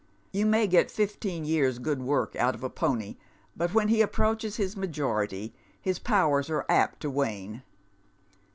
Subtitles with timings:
[0.33, 3.17] You may get fifteen years' good work out of a pony,
[3.55, 7.61] but when he approaches his majority his powers are apt to wane.